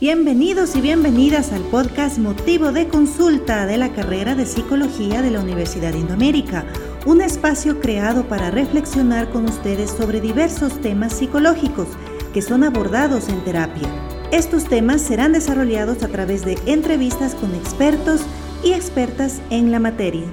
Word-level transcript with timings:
Bienvenidos 0.00 0.76
y 0.76 0.80
bienvenidas 0.80 1.52
al 1.52 1.60
podcast 1.64 2.16
Motivo 2.16 2.72
de 2.72 2.88
Consulta 2.88 3.66
de 3.66 3.76
la 3.76 3.92
carrera 3.92 4.34
de 4.34 4.46
Psicología 4.46 5.20
de 5.20 5.30
la 5.30 5.40
Universidad 5.40 5.92
de 5.92 5.98
Indoamérica, 5.98 6.64
un 7.04 7.20
espacio 7.20 7.80
creado 7.80 8.26
para 8.26 8.50
reflexionar 8.50 9.28
con 9.28 9.44
ustedes 9.44 9.90
sobre 9.90 10.22
diversos 10.22 10.80
temas 10.80 11.12
psicológicos 11.12 11.86
que 12.32 12.40
son 12.40 12.64
abordados 12.64 13.28
en 13.28 13.44
terapia. 13.44 13.88
Estos 14.32 14.64
temas 14.64 15.02
serán 15.02 15.34
desarrollados 15.34 16.02
a 16.02 16.08
través 16.08 16.46
de 16.46 16.56
entrevistas 16.64 17.34
con 17.34 17.54
expertos 17.54 18.22
y 18.64 18.72
expertas 18.72 19.42
en 19.50 19.70
la 19.70 19.80
materia. 19.80 20.24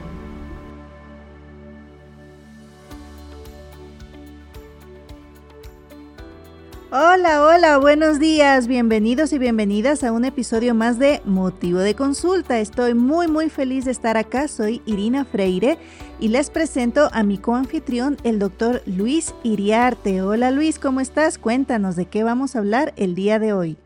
Hola, 6.90 7.44
hola, 7.44 7.80
buenos 7.80 8.18
días, 8.18 8.66
bienvenidos 8.66 9.34
y 9.34 9.38
bienvenidas 9.38 10.06
a 10.06 10.14
un 10.14 10.24
episodio 10.24 10.74
más 10.74 10.98
de 10.98 11.22
Motivo 11.26 11.80
de 11.80 11.96
Consulta. 11.96 12.62
Estoy 12.62 12.94
muy 12.94 13.28
muy 13.28 13.50
feliz 13.50 13.84
de 13.84 13.92
estar 13.92 14.16
acá, 14.16 14.48
soy 14.48 14.82
Irina 14.86 15.26
Freire 15.26 15.78
y 16.22 16.30
les 16.30 16.50
presento 16.50 17.10
a 17.12 17.24
mi 17.24 17.40
coanfitrión, 17.40 18.16
el 18.24 18.40
doctor 18.40 18.84
Luis 18.86 19.36
Iriarte. 19.44 20.22
Hola 20.22 20.50
Luis, 20.52 20.80
¿cómo 20.80 21.02
estás? 21.02 21.38
Cuéntanos 21.38 21.98
de 21.98 22.06
qué 22.06 22.24
vamos 22.24 22.56
a 22.56 22.60
hablar 22.60 22.94
el 22.96 23.16
día 23.16 23.38
de 23.38 23.52
hoy. 23.52 23.78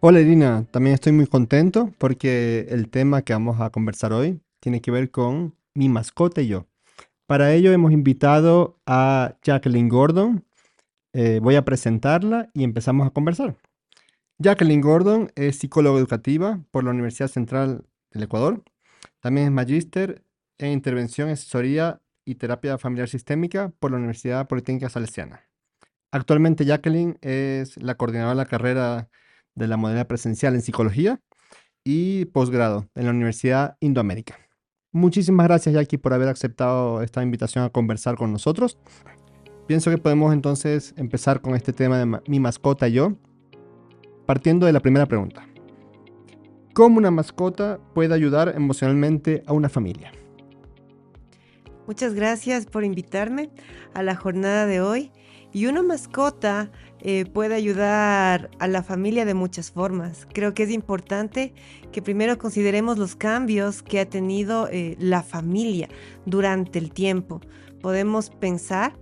Hola 0.00 0.20
Irina, 0.20 0.64
también 0.70 0.94
estoy 0.94 1.12
muy 1.12 1.26
contento 1.26 1.92
porque 1.98 2.66
el 2.70 2.88
tema 2.88 3.20
que 3.20 3.34
vamos 3.34 3.60
a 3.60 3.68
conversar 3.68 4.14
hoy 4.14 4.40
tiene 4.58 4.80
que 4.80 4.90
ver 4.90 5.10
con 5.10 5.54
mi 5.74 5.90
mascota 5.90 6.40
y 6.40 6.46
yo. 6.46 6.64
Para 7.26 7.52
ello 7.52 7.72
hemos 7.72 7.92
invitado 7.92 8.78
a 8.86 9.34
Jacqueline 9.42 9.90
Gordon, 9.90 10.44
eh, 11.12 11.40
voy 11.42 11.56
a 11.56 11.64
presentarla 11.64 12.50
y 12.54 12.64
empezamos 12.64 13.06
a 13.06 13.10
conversar. 13.10 13.56
Jacqueline 14.38 14.80
Gordon 14.80 15.30
es 15.36 15.58
psicóloga 15.58 15.98
educativa 15.98 16.64
por 16.70 16.84
la 16.84 16.90
Universidad 16.90 17.28
Central 17.28 17.84
del 18.10 18.24
Ecuador. 18.24 18.62
También 19.20 19.46
es 19.46 19.52
magíster 19.52 20.24
en 20.58 20.72
intervención, 20.72 21.28
asesoría 21.28 22.00
y 22.24 22.36
terapia 22.36 22.78
familiar 22.78 23.08
sistémica 23.08 23.72
por 23.78 23.90
la 23.90 23.98
Universidad 23.98 24.48
Politécnica 24.48 24.88
Salesiana. 24.88 25.48
Actualmente 26.10 26.64
Jacqueline 26.64 27.18
es 27.20 27.76
la 27.82 27.96
coordinadora 27.96 28.30
de 28.30 28.36
la 28.36 28.46
carrera 28.46 29.08
de 29.54 29.68
la 29.68 29.76
modalidad 29.76 30.06
presencial 30.06 30.54
en 30.54 30.62
psicología 30.62 31.20
y 31.84 32.26
posgrado 32.26 32.88
en 32.94 33.04
la 33.04 33.10
Universidad 33.10 33.76
Indoamérica. 33.80 34.38
Muchísimas 34.92 35.46
gracias 35.46 35.74
Jackie 35.74 35.98
por 35.98 36.12
haber 36.12 36.28
aceptado 36.28 37.02
esta 37.02 37.22
invitación 37.22 37.64
a 37.64 37.70
conversar 37.70 38.16
con 38.16 38.32
nosotros. 38.32 38.78
Pienso 39.72 39.90
que 39.90 39.96
podemos 39.96 40.34
entonces 40.34 40.92
empezar 40.98 41.40
con 41.40 41.54
este 41.54 41.72
tema 41.72 41.98
de 41.98 42.20
mi 42.26 42.40
mascota 42.40 42.88
y 42.88 42.92
yo, 42.92 43.14
partiendo 44.26 44.66
de 44.66 44.72
la 44.74 44.80
primera 44.80 45.06
pregunta. 45.06 45.48
¿Cómo 46.74 46.98
una 46.98 47.10
mascota 47.10 47.80
puede 47.94 48.12
ayudar 48.12 48.52
emocionalmente 48.54 49.42
a 49.46 49.54
una 49.54 49.70
familia? 49.70 50.12
Muchas 51.86 52.12
gracias 52.12 52.66
por 52.66 52.84
invitarme 52.84 53.48
a 53.94 54.02
la 54.02 54.14
jornada 54.14 54.66
de 54.66 54.82
hoy. 54.82 55.10
Y 55.54 55.64
una 55.64 55.82
mascota 55.82 56.70
eh, 57.00 57.24
puede 57.24 57.54
ayudar 57.54 58.50
a 58.58 58.68
la 58.68 58.82
familia 58.82 59.24
de 59.24 59.32
muchas 59.32 59.70
formas. 59.70 60.28
Creo 60.34 60.52
que 60.52 60.64
es 60.64 60.70
importante 60.70 61.54
que 61.92 62.02
primero 62.02 62.36
consideremos 62.36 62.98
los 62.98 63.16
cambios 63.16 63.82
que 63.82 64.00
ha 64.00 64.06
tenido 64.06 64.68
eh, 64.70 64.96
la 64.98 65.22
familia 65.22 65.88
durante 66.26 66.78
el 66.78 66.92
tiempo. 66.92 67.40
Podemos 67.80 68.28
pensar 68.28 68.92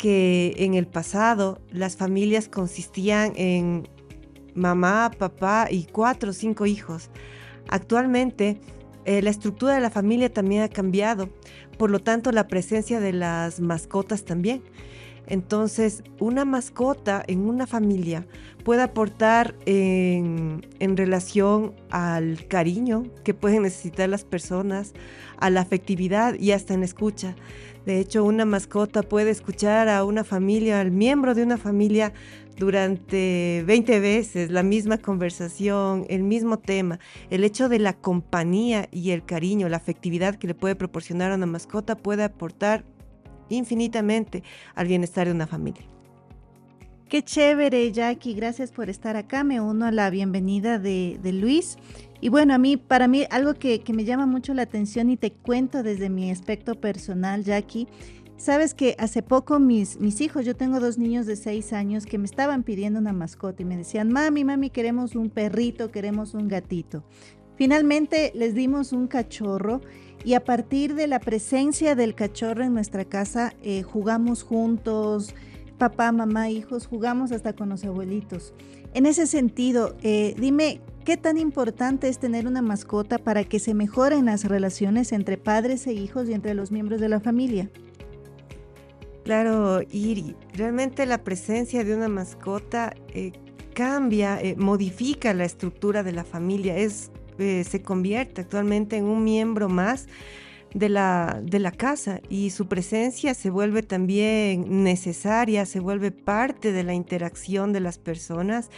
que 0.00 0.54
en 0.56 0.72
el 0.72 0.86
pasado 0.86 1.60
las 1.70 1.94
familias 1.94 2.48
consistían 2.48 3.34
en 3.36 3.86
mamá, 4.54 5.10
papá 5.18 5.68
y 5.70 5.84
cuatro 5.84 6.30
o 6.30 6.32
cinco 6.32 6.64
hijos. 6.64 7.10
Actualmente 7.68 8.58
eh, 9.04 9.20
la 9.20 9.28
estructura 9.28 9.74
de 9.74 9.80
la 9.80 9.90
familia 9.90 10.32
también 10.32 10.62
ha 10.62 10.68
cambiado, 10.70 11.28
por 11.76 11.90
lo 11.90 11.98
tanto 11.98 12.32
la 12.32 12.48
presencia 12.48 12.98
de 12.98 13.12
las 13.12 13.60
mascotas 13.60 14.24
también. 14.24 14.62
Entonces, 15.26 16.02
una 16.18 16.46
mascota 16.46 17.22
en 17.26 17.40
una 17.40 17.66
familia 17.66 18.26
puede 18.64 18.80
aportar 18.82 19.54
en, 19.66 20.66
en, 20.80 20.96
relación 20.96 21.74
al 21.90 22.46
cariño 22.48 23.04
que 23.22 23.34
pueden 23.34 23.62
necesitar 23.62 24.08
las 24.08 24.24
personas, 24.24 24.94
a 25.36 25.50
la 25.50 25.60
afectividad 25.60 26.34
y 26.34 26.52
hasta 26.52 26.72
en 26.72 26.82
escucha. 26.82 27.36
De 27.90 27.98
hecho, 27.98 28.22
una 28.22 28.44
mascota 28.44 29.02
puede 29.02 29.30
escuchar 29.30 29.88
a 29.88 30.04
una 30.04 30.22
familia, 30.22 30.80
al 30.80 30.92
miembro 30.92 31.34
de 31.34 31.42
una 31.42 31.58
familia, 31.58 32.12
durante 32.56 33.64
20 33.66 33.98
veces 33.98 34.52
la 34.52 34.62
misma 34.62 34.96
conversación, 34.96 36.06
el 36.08 36.22
mismo 36.22 36.60
tema. 36.60 37.00
El 37.30 37.42
hecho 37.42 37.68
de 37.68 37.80
la 37.80 37.94
compañía 37.94 38.86
y 38.92 39.10
el 39.10 39.24
cariño, 39.24 39.68
la 39.68 39.78
afectividad 39.78 40.36
que 40.36 40.46
le 40.46 40.54
puede 40.54 40.76
proporcionar 40.76 41.32
a 41.32 41.34
una 41.34 41.46
mascota 41.46 41.96
puede 41.96 42.22
aportar 42.22 42.84
infinitamente 43.48 44.44
al 44.76 44.86
bienestar 44.86 45.26
de 45.26 45.32
una 45.32 45.48
familia. 45.48 45.82
Qué 47.08 47.24
chévere, 47.24 47.90
Jackie. 47.90 48.34
Gracias 48.34 48.70
por 48.70 48.88
estar 48.88 49.16
acá. 49.16 49.42
Me 49.42 49.60
uno 49.60 49.86
a 49.86 49.90
la 49.90 50.10
bienvenida 50.10 50.78
de, 50.78 51.18
de 51.20 51.32
Luis. 51.32 51.76
Y 52.20 52.28
bueno, 52.28 52.54
a 52.54 52.58
mí, 52.58 52.76
para 52.76 53.08
mí, 53.08 53.24
algo 53.30 53.54
que, 53.54 53.82
me 53.92 54.04
llama 54.04 54.26
mucho 54.26 54.52
la 54.52 54.62
atención 54.62 55.10
y 55.10 55.16
te 55.16 55.32
cuento 55.32 55.82
desde 55.82 56.10
mi 56.10 56.30
aspecto 56.30 56.74
personal, 56.74 57.44
Jackie, 57.44 57.88
sabes 58.36 58.74
que 58.74 58.94
hace 58.98 59.22
poco 59.22 59.58
mis, 59.58 59.98
mis 60.00 60.20
hijos, 60.20 60.44
yo 60.44 60.54
tengo 60.54 60.80
dos 60.80 60.98
niños 60.98 61.26
de 61.26 61.36
seis 61.36 61.72
años 61.72 62.04
que 62.04 62.18
me 62.18 62.26
estaban 62.26 62.62
pidiendo 62.62 62.98
una 62.98 63.14
mascota 63.14 63.62
y 63.62 63.64
me 63.64 63.76
decían, 63.76 64.12
mami, 64.12 64.44
mami, 64.44 64.68
queremos 64.68 65.14
un 65.14 65.30
perrito, 65.30 65.90
queremos 65.90 66.34
un 66.34 66.48
gatito. 66.48 67.04
Finalmente 67.56 68.32
les 68.34 68.54
dimos 68.54 68.92
un 68.92 69.06
cachorro 69.06 69.80
y 70.24 70.34
a 70.34 70.44
partir 70.44 70.94
de 70.94 71.06
la 71.06 71.20
presencia 71.20 71.94
del 71.94 72.14
cachorro 72.14 72.64
en 72.64 72.74
nuestra 72.74 73.04
casa 73.04 73.54
eh, 73.62 73.82
jugamos 73.82 74.42
juntos, 74.42 75.34
papá, 75.78 76.12
mamá, 76.12 76.50
hijos, 76.50 76.86
jugamos 76.86 77.32
hasta 77.32 77.54
con 77.54 77.70
los 77.70 77.84
abuelitos. 77.84 78.54
En 78.92 79.06
ese 79.06 79.26
sentido, 79.26 79.96
eh, 80.02 80.34
dime, 80.38 80.80
¿qué 81.04 81.16
tan 81.16 81.38
importante 81.38 82.08
es 82.08 82.18
tener 82.18 82.46
una 82.46 82.62
mascota 82.62 83.18
para 83.18 83.44
que 83.44 83.58
se 83.58 83.74
mejoren 83.74 84.26
las 84.26 84.44
relaciones 84.44 85.12
entre 85.12 85.36
padres 85.36 85.86
e 85.86 85.92
hijos 85.92 86.28
y 86.28 86.34
entre 86.34 86.54
los 86.54 86.70
miembros 86.70 87.00
de 87.00 87.08
la 87.08 87.20
familia? 87.20 87.70
Claro, 89.24 89.80
Iri, 89.90 90.34
realmente 90.54 91.06
la 91.06 91.22
presencia 91.22 91.84
de 91.84 91.94
una 91.94 92.08
mascota 92.08 92.94
eh, 93.14 93.32
cambia, 93.74 94.40
eh, 94.40 94.56
modifica 94.56 95.34
la 95.34 95.44
estructura 95.44 96.02
de 96.02 96.12
la 96.12 96.24
familia, 96.24 96.76
es, 96.76 97.10
se 97.38 97.82
convierte 97.82 98.42
actualmente 98.42 98.96
en 98.96 99.04
un 99.04 99.24
miembro 99.24 99.68
más 99.68 100.08
de 100.74 100.88
la, 100.88 101.40
de 101.42 101.58
la 101.58 101.72
casa 101.72 102.20
y 102.28 102.50
su 102.50 102.68
presencia 102.68 103.34
se 103.34 103.50
vuelve 103.50 103.82
también 103.82 104.84
necesaria, 104.84 105.66
se 105.66 105.80
vuelve 105.80 106.12
parte 106.12 106.72
de 106.72 106.84
la 106.84 106.94
interacción 106.94 107.72
de 107.72 107.80
las 107.80 107.98
personas. 107.98 108.70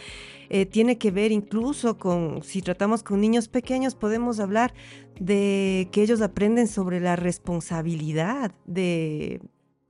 Eh, 0.49 0.65
tiene 0.65 0.97
que 0.97 1.11
ver 1.11 1.31
incluso 1.31 1.97
con, 1.97 2.43
si 2.43 2.61
tratamos 2.61 3.03
con 3.03 3.21
niños 3.21 3.47
pequeños, 3.47 3.95
podemos 3.95 4.39
hablar 4.39 4.73
de 5.19 5.89
que 5.91 6.01
ellos 6.01 6.21
aprenden 6.21 6.67
sobre 6.67 6.99
la 6.99 7.15
responsabilidad 7.15 8.53
de, 8.65 9.41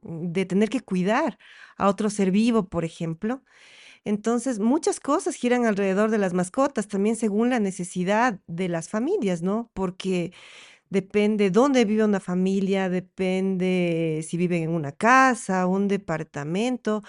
de 0.02 0.46
tener 0.46 0.70
que 0.70 0.82
cuidar 0.82 1.38
a 1.78 1.88
otro 1.88 2.10
ser 2.10 2.32
vivo, 2.32 2.68
por 2.68 2.86
ejemplo. 2.86 3.42
Entonces, 4.06 4.60
muchas 4.60 5.00
cosas 5.00 5.36
giran 5.36 5.66
alrededor 5.66 6.12
de 6.12 6.18
las 6.18 6.34
mascotas, 6.34 6.90
también 6.90 7.16
según 7.16 7.50
la 7.50 7.60
necesidad 7.60 8.40
de 8.48 8.68
las 8.68 8.90
familias, 8.90 9.42
¿no? 9.42 9.72
Porque 9.74 10.34
depende 10.94 11.50
dónde 11.50 11.86
vive 11.86 12.04
una 12.06 12.20
familia, 12.20 12.90
depende 12.90 14.22
si 14.28 14.38
viven 14.38 14.64
en 14.64 14.70
una 14.70 14.92
casa, 14.92 15.68
un 15.68 15.88
departamento 15.88 17.04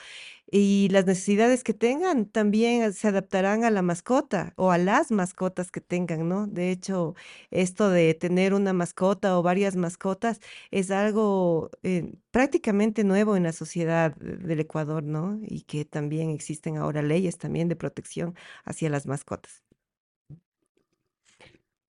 y 0.50 0.89
las 0.91 1.06
necesidades 1.06 1.65
que 1.65 1.75
tengan 1.75 2.27
también 2.27 2.93
se 2.93 3.09
adaptarán 3.09 3.65
a 3.65 3.71
la 3.71 3.83
mascota 3.83 4.53
o 4.57 4.71
a 4.71 4.78
las 4.78 5.10
mascotas 5.10 5.71
que 5.72 5.81
tengan, 5.81 6.28
¿no? 6.28 6.47
De 6.47 6.71
hecho, 6.71 7.15
esto 7.51 7.91
de 7.91 8.15
tener 8.15 8.54
una 8.54 8.72
mascota 8.72 9.36
o 9.39 9.42
varias 9.42 9.75
mascotas 9.77 10.41
es 10.71 10.91
algo 10.91 11.71
eh, 11.83 12.13
prácticamente 12.30 13.04
nuevo 13.04 13.37
en 13.37 13.42
la 13.42 13.53
sociedad 13.53 14.15
del 14.16 14.60
Ecuador, 14.60 15.03
¿no? 15.03 15.41
Y 15.42 15.63
que 15.63 15.84
también 15.84 16.30
existen 16.30 16.77
ahora 16.77 17.03
leyes 17.03 17.37
también 17.39 17.69
de 17.69 17.77
protección 17.77 18.34
hacia 18.65 18.91
las 18.91 19.07
mascotas. 19.07 19.65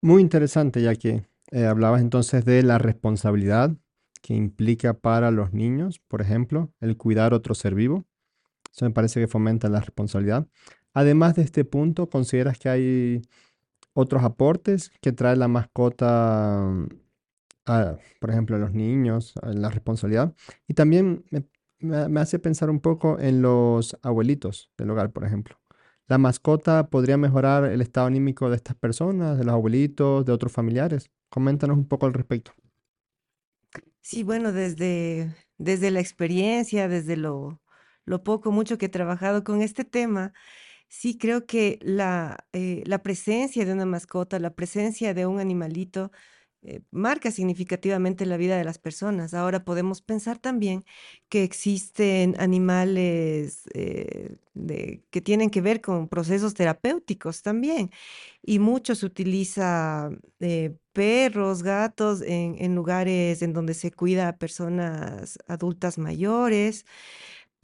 Muy 0.01 0.23
interesante, 0.23 0.81
que 0.99 1.27
eh, 1.55 1.67
hablabas 1.67 2.01
entonces 2.01 2.45
de 2.45 2.65
la 2.65 2.79
responsabilidad 2.79 3.77
que 4.23 4.35
implica 4.35 4.95
para 4.95 5.31
los 5.31 5.53
niños, 5.53 6.01
por 6.09 6.21
ejemplo, 6.21 6.73
el 6.81 6.97
cuidar 6.97 7.33
otro 7.33 7.55
ser 7.55 7.77
vivo. 7.77 8.05
Eso 8.75 8.87
me 8.87 8.91
parece 8.91 9.21
que 9.21 9.29
fomenta 9.29 9.69
la 9.69 9.79
responsabilidad. 9.79 10.49
Además 10.95 11.37
de 11.37 11.43
este 11.43 11.65
punto, 11.65 12.11
¿consideras 12.11 12.59
que 12.59 12.69
hay 12.71 13.23
otros 13.93 14.25
aportes 14.25 14.91
que 15.01 15.13
trae 15.13 15.37
la 15.37 15.47
mascota, 15.47 16.73
por 18.21 18.31
ejemplo, 18.31 18.57
a 18.57 18.59
los 18.59 18.73
niños, 18.73 19.35
a 19.41 19.53
la 19.53 19.71
responsabilidad? 19.71 20.35
Y 20.67 20.75
también 20.75 21.25
me, 21.31 22.09
me 22.09 22.21
hace 22.21 22.41
pensar 22.41 22.69
un 22.69 22.81
poco 22.81 23.21
en 23.21 23.43
los 23.43 23.97
abuelitos 24.03 24.73
del 24.77 24.91
hogar, 24.91 25.13
por 25.13 25.25
ejemplo. 25.25 25.61
¿La 26.09 26.19
mascota 26.19 26.91
podría 26.91 27.17
mejorar 27.17 27.65
el 27.67 27.81
estado 27.81 28.09
anímico 28.09 28.51
de 28.51 28.57
estas 28.57 28.75
personas, 28.75 29.39
de 29.39 29.45
los 29.45 29.55
abuelitos, 29.55 30.25
de 30.25 30.33
otros 30.33 30.51
familiares? 30.51 31.11
Coméntanos 31.35 31.77
un 31.77 31.87
poco 31.87 32.07
al 32.07 32.15
respecto. 32.15 32.53
Sí, 34.01 34.23
bueno, 34.23 34.53
desde, 34.53 35.35
desde 35.59 35.91
la 35.91 36.01
experiencia, 36.01 36.89
desde 36.89 37.17
lo, 37.17 37.63
lo 38.05 38.23
poco, 38.23 38.53
mucho 38.53 38.77
que 38.79 38.87
he 38.87 38.89
trabajado 38.89 39.45
con 39.45 39.63
este 39.63 39.85
tema, 39.85 40.33
sí 40.89 41.19
creo 41.19 41.47
que 41.47 41.79
la, 41.83 42.47
eh, 42.53 42.83
la 42.87 43.03
presencia 43.03 43.65
de 43.67 43.73
una 43.75 43.87
mascota, 43.87 44.39
la 44.41 44.55
presencia 44.55 45.15
de 45.15 45.27
un 45.27 45.41
animalito, 45.41 46.13
eh, 46.63 46.83
marca 46.91 47.31
significativamente 47.31 48.27
la 48.27 48.39
vida 48.39 48.57
de 48.59 48.65
las 48.65 48.79
personas. 48.79 49.35
Ahora 49.35 49.65
podemos 49.65 50.03
pensar 50.03 50.39
también 50.39 50.85
que 51.29 51.45
existen 51.45 52.37
animales 52.41 53.65
eh, 53.75 54.39
que 55.11 55.21
tienen 55.23 55.51
que 55.51 55.61
ver 55.61 55.81
con 55.81 56.09
procesos 56.09 56.55
terapéuticos 56.55 57.43
también. 57.43 57.91
Y 58.43 58.59
mucho 58.61 58.95
se 58.95 59.07
utiliza 59.07 60.11
perros, 60.95 61.63
gatos 61.63 62.23
en, 62.23 62.57
en 62.59 62.75
lugares 62.75 63.43
en 63.43 63.53
donde 63.53 63.75
se 63.75 63.93
cuida 63.93 64.29
a 64.29 64.39
personas 64.39 65.39
adultas 65.49 65.99
mayores 65.99 66.87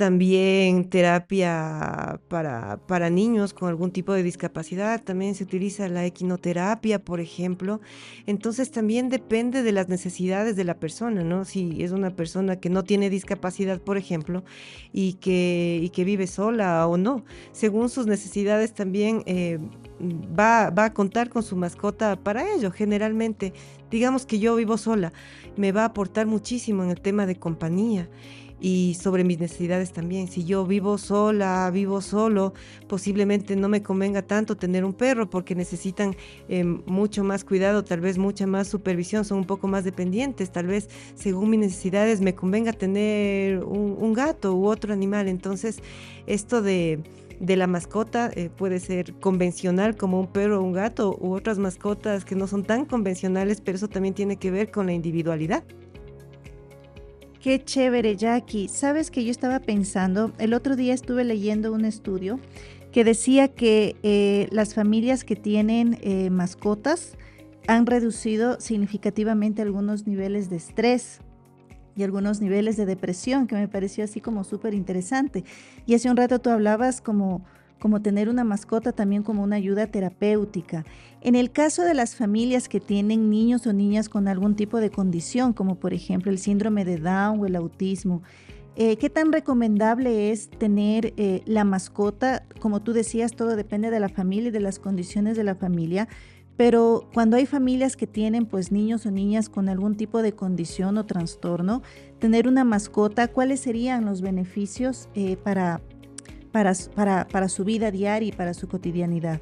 también 0.01 0.89
terapia 0.89 2.23
para, 2.29 2.79
para 2.87 3.11
niños 3.11 3.53
con 3.53 3.69
algún 3.69 3.91
tipo 3.91 4.15
de 4.15 4.23
discapacidad, 4.23 5.03
también 5.03 5.35
se 5.35 5.45
utiliza 5.45 5.91
la 5.91 6.07
equinoterapia, 6.07 7.05
por 7.05 7.21
ejemplo. 7.21 7.83
Entonces 8.25 8.71
también 8.71 9.11
depende 9.11 9.63
de 9.63 9.73
las 9.73 9.91
necesidades 9.91 10.57
de 10.57 10.65
la 10.65 10.79
persona, 10.79 11.23
¿no? 11.23 11.45
Si 11.45 11.83
es 11.83 11.93
una 11.93 12.17
persona 12.17 12.57
que 12.57 12.71
no 12.71 12.83
tiene 12.83 13.11
discapacidad, 13.11 13.79
por 13.79 13.99
ejemplo, 13.99 14.43
y 14.91 15.15
que, 15.21 15.81
y 15.83 15.91
que 15.91 16.05
vive 16.05 16.27
sola 16.27 16.87
o 16.87 16.97
no, 16.97 17.23
según 17.53 17.91
sus 17.91 18.07
necesidades 18.07 18.73
también 18.73 19.23
eh, 19.27 19.59
va, 20.01 20.71
va 20.71 20.87
a 20.87 20.95
contar 20.95 21.29
con 21.29 21.43
su 21.43 21.57
mascota 21.57 22.17
para 22.17 22.55
ello. 22.55 22.71
Generalmente, 22.71 23.53
digamos 23.91 24.25
que 24.25 24.39
yo 24.39 24.57
vivo 24.57 24.79
sola, 24.79 25.13
me 25.59 25.73
va 25.73 25.83
a 25.83 25.87
aportar 25.89 26.27
muchísimo 26.27 26.85
en 26.85 26.89
el 26.89 27.03
tema 27.03 27.27
de 27.27 27.37
compañía 27.37 28.09
y 28.61 28.97
sobre 29.01 29.25
mis 29.25 29.41
necesidades 29.41 29.93
también. 29.93 30.29
Si 30.29 30.45
yo 30.45 30.67
vivo 30.67 30.99
sola, 30.99 31.71
vivo 31.73 32.01
solo, 32.01 32.53
posiblemente 32.89 33.57
no 33.57 33.69
me 33.69 33.83
convenga 33.83 34.23
tanto 34.23 34.57
tener 34.57 34.85
un 34.85 34.93
perro 34.93 35.31
porque 35.31 35.55
necesitan 35.55 36.15
eh, 36.49 36.65
mucho 36.65 37.25
más 37.25 37.45
cuidado, 37.45 37.85
tal 37.85 38.01
vez 38.01 38.19
mucha 38.19 38.47
más 38.47 38.69
supervisión, 38.69 39.25
son 39.25 39.39
un 39.39 39.47
poco 39.47 39.69
más 39.69 39.85
dependientes, 39.85 40.51
tal 40.51 40.67
vez 40.67 40.89
según 41.15 41.51
mis 41.51 41.61
necesidades 41.61 42.21
me 42.21 42.35
convenga 42.35 42.73
tener 42.73 43.65
un, 43.65 44.11
gato 44.13 44.55
u 44.55 44.67
otro 44.67 44.93
animal. 44.93 45.29
Entonces, 45.29 45.79
esto 46.27 46.63
de 46.63 47.01
de 47.39 47.57
la 47.57 47.67
mascota 47.67 48.31
eh, 48.35 48.51
puede 48.55 48.81
ser 48.81 49.15
convencional 49.15 49.97
como 49.97 50.21
un 50.21 50.27
perro 50.27 50.61
o 50.61 50.63
un 50.63 50.73
gato 50.73 51.17
u 51.19 51.33
otras 51.33 51.59
mascotas 51.59 52.27
que 52.27 52.35
no 52.35 52.47
son 52.47 52.65
tan 52.65 52.85
convencionales, 52.85 53.63
pero 53.63 53.77
eso 53.77 53.89
también 53.89 54.15
tiene 54.15 54.37
que 54.37 54.51
ver 54.51 54.71
con 54.71 54.85
la 54.87 54.93
individualidad. 54.93 55.65
Qué 57.41 57.65
chévere, 57.65 58.17
Jackie. 58.17 58.69
Sabes 58.69 59.11
que 59.11 59.25
yo 59.25 59.31
estaba 59.31 59.61
pensando, 59.61 60.31
el 60.39 60.53
otro 60.53 60.77
día 60.77 60.93
estuve 60.93 61.25
leyendo 61.25 61.73
un 61.73 61.87
estudio 61.87 62.39
que 62.93 63.03
decía 63.03 63.49
que 63.49 63.97
eh, 64.03 64.47
las 64.51 64.75
familias 64.75 65.25
que 65.25 65.37
tienen 65.37 65.99
eh, 66.03 66.29
mascotas 66.29 67.17
han 67.67 67.87
reducido 67.87 68.61
significativamente 68.61 69.63
algunos 69.63 70.07
niveles 70.07 70.51
de 70.51 70.57
estrés 70.57 71.21
y 71.97 72.03
algunos 72.03 72.43
niveles 72.43 72.77
de 72.77 72.85
depresión, 72.85 73.47
que 73.47 73.55
me 73.55 73.69
pareció 73.69 74.05
así 74.05 74.21
como 74.21 74.45
súper 74.45 74.75
interesante. 74.75 75.43
Y 75.87 75.95
hace 75.95 76.11
un 76.11 76.19
rato 76.19 76.41
tú 76.41 76.51
hablabas 76.51 77.01
como 77.01 77.43
como 77.81 78.01
tener 78.01 78.29
una 78.29 78.45
mascota 78.45 78.93
también 78.93 79.25
como 79.25 79.43
una 79.43 79.57
ayuda 79.57 79.89
terapéutica. 79.89 80.85
En 81.21 81.35
el 81.35 81.51
caso 81.51 81.83
de 81.83 81.95
las 81.95 82.15
familias 82.15 82.69
que 82.69 82.79
tienen 82.79 83.29
niños 83.31 83.67
o 83.67 83.73
niñas 83.73 84.09
con 84.09 84.29
algún 84.29 84.55
tipo 84.55 84.79
de 84.79 84.91
condición, 84.91 85.53
como 85.53 85.75
por 85.75 85.93
ejemplo 85.93 86.31
el 86.31 86.39
síndrome 86.39 86.85
de 86.85 86.99
Down 86.99 87.41
o 87.41 87.47
el 87.47 87.57
autismo, 87.57 88.23
eh, 88.77 88.97
¿qué 88.97 89.11
tan 89.11 89.33
recomendable 89.33 90.31
es 90.31 90.49
tener 90.49 91.13
eh, 91.17 91.43
la 91.45 91.65
mascota? 91.65 92.45
Como 92.61 92.81
tú 92.81 92.93
decías, 92.93 93.33
todo 93.33 93.57
depende 93.57 93.91
de 93.91 93.99
la 93.99 94.09
familia 94.09 94.49
y 94.49 94.53
de 94.53 94.61
las 94.61 94.79
condiciones 94.79 95.37
de 95.37 95.45
la 95.45 95.57
familia, 95.57 96.09
pero 96.57 97.09
cuando 97.15 97.37
hay 97.37 97.47
familias 97.47 97.97
que 97.97 98.07
tienen 98.07 98.45
pues 98.45 98.71
niños 98.71 99.07
o 99.07 99.11
niñas 99.11 99.49
con 99.49 99.69
algún 99.69 99.97
tipo 99.97 100.23
de 100.23 100.35
condición 100.35 100.99
o 100.99 101.07
trastorno, 101.07 101.83
tener 102.19 102.47
una 102.47 102.65
mascota, 102.65 103.29
¿cuáles 103.29 103.61
serían 103.61 104.05
los 104.05 104.21
beneficios 104.21 105.09
eh, 105.15 105.37
para, 105.37 105.81
para, 106.53 106.73
para, 106.95 107.27
para 107.29 107.49
su 107.49 107.65
vida 107.65 107.91
diaria 107.91 108.29
y 108.29 108.33
para 108.33 108.55
su 108.55 108.69
cotidianidad. 108.69 109.41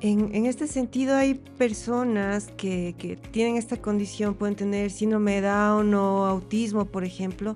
En, 0.00 0.34
en, 0.34 0.46
este 0.46 0.66
sentido 0.66 1.14
hay 1.14 1.34
personas 1.34 2.48
que, 2.56 2.96
que, 2.98 3.16
tienen 3.16 3.56
esta 3.56 3.76
condición, 3.76 4.34
pueden 4.34 4.56
tener 4.56 4.90
síndrome 4.90 5.40
de 5.40 5.42
Down 5.42 5.94
o 5.94 6.24
autismo, 6.26 6.86
por 6.86 7.04
ejemplo. 7.04 7.54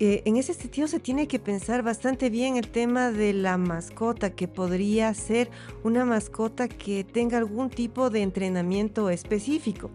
Eh, 0.00 0.22
en 0.26 0.36
ese 0.36 0.54
sentido 0.54 0.86
se 0.86 1.00
tiene 1.00 1.26
que 1.26 1.40
pensar 1.40 1.82
bastante 1.82 2.30
bien 2.30 2.56
el 2.56 2.68
tema 2.68 3.10
de 3.10 3.32
la 3.32 3.58
mascota, 3.58 4.30
que 4.30 4.46
podría 4.46 5.12
ser 5.12 5.50
una 5.82 6.04
mascota 6.04 6.68
que 6.68 7.02
tenga 7.02 7.38
algún 7.38 7.68
tipo 7.68 8.08
de 8.08 8.22
entrenamiento 8.22 9.10
específico 9.10 9.90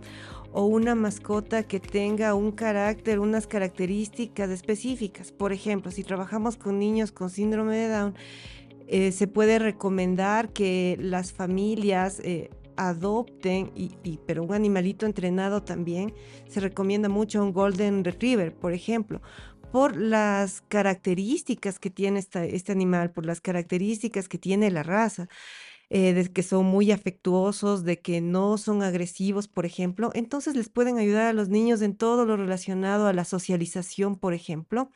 o 0.52 0.66
una 0.66 0.94
mascota 0.94 1.64
que 1.64 1.80
tenga 1.80 2.36
un 2.36 2.52
carácter, 2.52 3.20
unas 3.20 3.48
características 3.48 4.50
específicas. 4.50 5.32
Por 5.32 5.54
ejemplo, 5.54 5.90
si 5.90 6.04
trabajamos 6.04 6.58
con 6.58 6.80
niños 6.80 7.14
con 7.14 7.30
síndrome 7.30 7.78
de 7.78 7.88
Down, 7.88 8.16
eh, 8.88 9.14
se 9.14 9.28
puede 9.28 9.58
recomendar 9.58 10.50
que 10.50 10.98
las 11.00 11.32
familias 11.32 12.20
eh, 12.20 12.50
adopten, 12.76 13.72
y, 13.76 14.20
pero 14.26 14.44
un 14.44 14.54
animalito 14.54 15.06
entrenado 15.06 15.64
también, 15.64 16.14
se 16.48 16.60
recomienda 16.60 17.10
mucho 17.10 17.44
un 17.44 17.54
Golden 17.54 18.04
Retriever, 18.04 18.54
por 18.54 18.74
ejemplo, 18.74 19.22
por 19.74 19.98
las 19.98 20.62
características 20.68 21.80
que 21.80 21.90
tiene 21.90 22.20
este 22.20 22.72
animal, 22.72 23.10
por 23.10 23.26
las 23.26 23.42
características 23.42 24.30
que 24.30 24.38
tiene 24.38 24.70
la 24.70 24.84
raza. 24.84 25.30
Eh, 25.90 26.14
de 26.14 26.32
que 26.32 26.44
son 26.44 26.66
muy 26.66 26.92
afectuosos, 26.92 27.84
de 27.84 28.00
que 28.00 28.22
no 28.22 28.58
son 28.60 28.84
agresivos, 28.84 29.48
por 29.48 29.66
ejemplo, 29.66 30.12
entonces 30.14 30.56
les 30.56 30.70
pueden 30.70 30.98
ayudar 30.98 31.26
a 31.28 31.34
los 31.34 31.50
niños 31.50 31.82
en 31.82 31.96
todo 31.96 32.26
lo 32.26 32.38
relacionado 32.38 33.08
a 33.08 33.14
la 33.14 33.26
socialización, 33.26 34.18
por 34.18 34.34
ejemplo. 34.34 34.92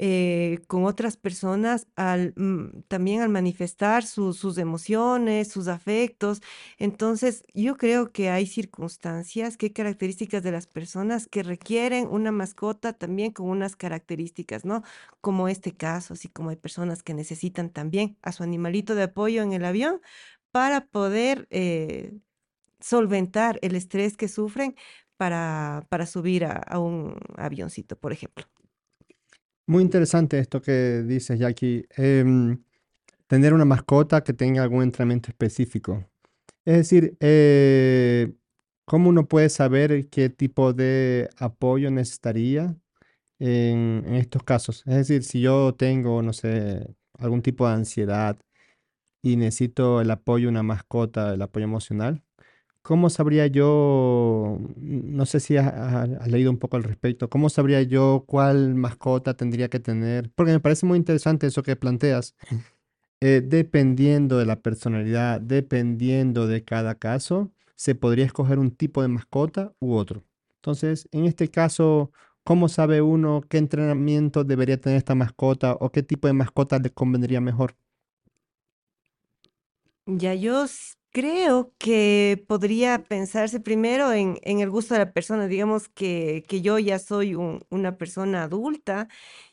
Eh, 0.00 0.60
con 0.68 0.84
otras 0.84 1.16
personas, 1.16 1.88
al, 1.96 2.32
mm, 2.36 2.82
también 2.88 3.20
al 3.20 3.28
manifestar 3.30 4.04
sus 4.04 4.56
emociones, 4.58 5.48
sus 5.48 5.66
afectos. 5.68 6.40
Entonces, 6.78 7.42
yo 7.52 7.76
creo 7.76 8.12
que 8.12 8.30
hay 8.30 8.46
circunstancias, 8.46 9.56
que 9.56 9.72
características 9.72 10.42
de 10.42 10.52
las 10.52 10.66
personas 10.68 11.26
que 11.26 11.42
requieren 11.42 12.06
una 12.10 12.30
mascota 12.32 12.92
también 12.92 13.32
con 13.32 13.48
unas 13.48 13.74
características, 13.76 14.64
¿no? 14.64 14.82
Como 15.20 15.48
este 15.48 15.72
caso, 15.76 16.14
así 16.14 16.28
como 16.28 16.50
hay 16.50 16.56
personas 16.56 17.02
que 17.02 17.14
necesitan 17.14 17.70
también 17.70 18.16
a 18.22 18.32
su 18.32 18.42
animalito 18.44 18.94
de 18.94 19.04
apoyo 19.04 19.42
en 19.42 19.52
el 19.52 19.64
avión 19.64 20.00
para 20.52 20.86
poder 20.86 21.46
eh, 21.50 22.12
solventar 22.80 23.58
el 23.62 23.74
estrés 23.76 24.16
que 24.16 24.28
sufren 24.28 24.76
para, 25.16 25.86
para 25.90 26.06
subir 26.06 26.44
a 26.46 26.78
un 26.80 27.16
avioncito, 27.36 27.96
por 27.98 28.12
ejemplo. 28.12 28.46
Muy 29.68 29.82
interesante 29.82 30.38
esto 30.38 30.62
que 30.62 31.02
dices, 31.06 31.38
Jackie. 31.38 31.86
Em, 31.96 32.62
tener 33.28 33.54
una 33.54 33.66
mascota 33.66 34.22
que 34.24 34.32
tenga 34.32 34.62
algún 34.62 34.82
entrenamiento 34.82 35.30
específico. 35.30 36.06
Es 36.64 36.78
decir, 36.78 37.16
eh, 37.20 38.32
¿cómo 38.86 39.10
uno 39.10 39.28
puede 39.28 39.50
saber 39.50 40.08
qué 40.10 40.30
tipo 40.30 40.72
de 40.72 41.30
apoyo 41.38 41.90
necesitaría 41.90 42.76
en, 43.38 44.04
en 44.06 44.14
estos 44.16 44.42
casos? 44.44 44.84
Es 44.86 44.96
decir, 44.96 45.24
si 45.24 45.42
yo 45.42 45.74
tengo, 45.76 46.22
no 46.22 46.32
sé, 46.32 46.94
algún 47.18 47.42
tipo 47.42 47.68
de 47.68 47.74
ansiedad 47.74 48.38
y 49.22 49.36
necesito 49.36 50.00
el 50.00 50.10
apoyo 50.10 50.46
de 50.46 50.50
una 50.52 50.62
mascota, 50.64 51.34
el 51.34 51.42
apoyo 51.42 51.64
emocional, 51.64 52.22
¿Cómo 52.88 53.10
sabría 53.10 53.46
yo, 53.48 54.58
no 54.78 55.26
sé 55.26 55.40
si 55.40 55.58
has, 55.58 56.26
leído 56.26 56.50
un 56.50 56.56
poco 56.56 56.78
al 56.78 56.84
respecto, 56.84 57.28
cómo 57.28 57.50
sabría 57.50 57.82
yo 57.82 58.24
cuál 58.26 58.74
mascota 58.76 59.36
tendría 59.36 59.68
que 59.68 59.78
tener? 59.78 60.30
Porque 60.34 60.52
me 60.52 60.60
parece 60.60 60.86
muy 60.86 60.96
interesante 60.96 61.46
eso 61.46 61.62
que 61.62 61.76
planteas. 61.76 62.34
Eh, 63.20 63.42
dependiendo 63.44 64.38
de 64.38 64.46
la 64.46 64.60
personalidad, 64.60 65.40
dependiendo 65.40 66.46
de 66.46 66.62
cada 66.62 66.94
caso, 66.94 67.50
se 67.74 67.96
podría 67.96 68.24
escoger 68.24 68.60
un 68.60 68.70
tipo 68.70 69.02
de 69.02 69.08
mascota 69.08 69.74
u 69.80 69.94
otro. 69.94 70.22
Entonces, 70.54 71.08
en 71.10 71.24
este 71.24 71.50
caso, 71.50 72.12
¿cómo 72.44 72.68
sabe 72.68 73.02
uno 73.02 73.42
qué 73.48 73.58
entrenamiento 73.58 74.44
debería 74.44 74.80
tener 74.80 74.98
esta 74.98 75.16
mascota 75.16 75.74
o 75.80 75.90
qué 75.90 76.04
tipo 76.04 76.28
de 76.28 76.34
mascota 76.34 76.78
le 76.78 76.90
convendría 76.90 77.40
mejor? 77.40 77.74
Ya 80.06 80.32
yo 80.34 80.64
Creo 81.12 81.72
que 81.78 82.44
podría 82.46 83.02
pensarse 83.02 83.60
primero 83.60 84.12
en, 84.12 84.38
en 84.42 84.60
el 84.60 84.70
gusto 84.70 84.94
de 84.94 85.00
la 85.00 85.12
persona. 85.12 85.48
Digamos 85.48 85.88
que, 85.88 86.44
que 86.46 86.60
yo 86.60 86.78
ya 86.78 86.98
soy 86.98 87.34
una 87.34 87.96
persona 87.96 88.44
adulta 88.44 89.08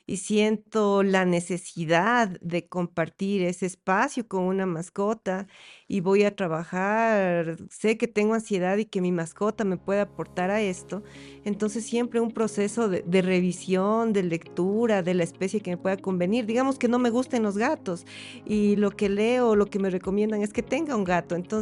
y 0.05 0.17
siento 0.17 1.01
la 1.01 1.25
necesidad 1.25 2.29
de 2.41 2.67
compartir 2.67 3.41
ese 3.43 3.65
espacio 3.65 4.27
con 4.27 4.43
una 4.43 4.65
mascota 4.67 5.47
y 5.87 6.01
voy 6.01 6.23
a 6.23 6.35
trabajar, 6.35 7.57
sé 7.71 7.97
que 7.97 8.07
tengo 8.07 8.33
ansiedad 8.35 8.77
y 8.77 8.85
que 8.85 9.01
mi 9.01 9.11
mascota 9.11 9.63
me 9.63 9.77
puede 9.77 10.01
aportar 10.01 10.51
a 10.51 10.61
esto, 10.61 11.03
entonces 11.43 11.85
siempre 11.87 12.19
un 12.19 12.31
proceso 12.33 12.87
de, 12.89 13.01
de 13.05 13.21
revisión, 13.23 14.13
de 14.13 14.23
lectura 14.23 15.01
de 15.03 15.13
la 15.15 15.23
especie 15.23 15.61
que 15.61 15.71
me 15.71 15.77
pueda 15.77 15.97
convenir. 15.97 16.45
Digamos 16.45 16.77
que 16.77 16.87
no 16.87 16.99
me 16.99 17.09
gusten 17.09 17.41
los 17.43 17.57
gatos 17.57 18.05
y 18.43 18.75
lo 18.75 18.91
que 18.91 19.09
leo, 19.09 19.55
lo 19.55 19.65
que 19.67 19.79
me 19.79 19.89
recomiendan 19.89 20.41
es 20.41 20.53
que 20.53 20.63
tenga 20.63 20.95
un 20.95 21.03
gato, 21.03 21.35
entonces 21.35 21.54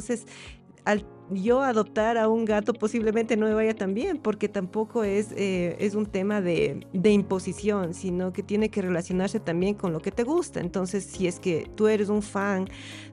al 0.86 1.06
yo 1.30 1.62
adoptar 1.62 2.18
a 2.18 2.28
un 2.28 2.46
gato 2.46 2.74
posiblemente 2.74 3.38
no 3.38 3.48
me 3.48 3.54
vaya 3.54 3.74
tan 3.74 3.94
bien, 3.94 4.18
porque 4.18 4.50
tampoco 4.50 5.04
es, 5.04 5.32
eh, 5.36 5.76
es 5.80 5.96
un 5.96 6.06
tema 6.06 6.42
de, 6.42 6.86
de, 6.94 7.12
imposición, 7.12 7.94
sino 7.94 8.34
que 8.34 8.44
tiene 8.44 8.70
que 8.70 8.82
relacionarse 8.82 9.40
también 9.40 9.76
con 9.76 9.94
lo 9.94 10.02
que 10.02 10.12
te 10.12 10.24
gusta. 10.24 10.60
Entonces, 10.60 11.04
si 11.06 11.28
es 11.28 11.40
que 11.40 11.70
tú 11.76 11.88
eres 11.88 12.10
un 12.10 12.22
fan 12.22 12.68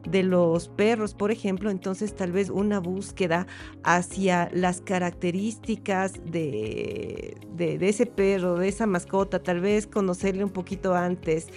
de 0.08 0.22
los 0.22 0.68
perros, 0.68 1.14
por 1.14 1.30
ejemplo, 1.30 1.70
entonces 1.70 2.14
tal 2.14 2.32
vez 2.32 2.50
una 2.50 2.80
búsqueda 2.80 3.46
hacia 3.84 4.50
las 4.52 4.80
características 4.80 6.14
de, 6.24 7.36
de 7.56 7.88
ese 7.88 8.06
perro, 8.06 8.56
de 8.56 8.68
esa 8.68 8.86
mascota, 8.86 9.42
tal 9.42 9.60
vez 9.60 9.86
conocerle 9.86 10.44
un 10.44 10.50
poquito 10.50 10.94
antes. 10.94 11.48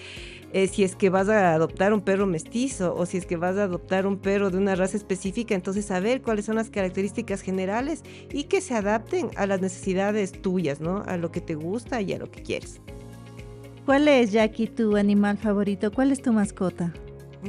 Si 0.54 0.84
es 0.84 0.96
que 0.96 1.10
vas 1.10 1.30
a 1.30 1.54
adoptar 1.54 1.94
un 1.94 2.02
perro 2.02 2.28
mestizo 2.28 2.96
o 2.96 3.08
si 3.08 3.18
es 3.18 3.26
que 3.26 3.38
vas 3.38 3.58
a 3.58 3.64
adoptar 3.64 4.06
un 4.06 4.18
perro 4.18 4.52
de 4.52 4.58
una 4.58 4.76
raza 4.76 4.98
específica, 4.98 5.56
entonces 5.56 5.86
saber 5.86 6.22
cuáles 6.22 6.46
son 6.46 6.56
las 6.56 6.70
características 6.70 7.42
generales 7.42 8.04
y 8.32 8.44
que 8.44 8.62
se 8.62 8.76
adapten 8.76 9.32
a 9.36 9.48
las 9.48 9.62
necesidades 9.62 10.32
tuyas, 10.32 10.80
¿no? 10.80 11.04
A 11.08 11.18
lo 11.18 11.32
que 11.32 11.42
te 11.42 11.56
gusta 11.56 12.02
y 12.02 12.14
a 12.14 12.20
lo 12.20 12.30
que 12.30 12.44
quieres. 12.44 12.82
¿Cuál 13.86 14.08
es, 14.08 14.32
Jackie, 14.32 14.68
tu 14.68 14.96
animal 14.96 15.38
favorito? 15.38 15.92
¿Cuál 15.92 16.12
es 16.12 16.22
tu 16.22 16.32
mascota? 16.32 16.94